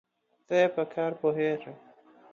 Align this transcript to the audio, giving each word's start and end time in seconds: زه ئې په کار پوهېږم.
زه 0.47 0.55
ئې 0.61 0.67
په 0.75 0.83
کار 0.93 1.11
پوهېږم. 1.21 1.75